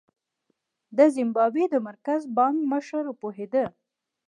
[0.97, 3.65] د زیمبابوې د مرکزي بانک مشر پوهېده.